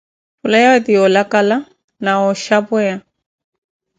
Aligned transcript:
Phula 0.39 0.57
yawe 0.63 0.79
ti 0.85 0.91
yoolakala 0.97 1.57
na 2.03 2.11
wooxapeya. 2.21 2.95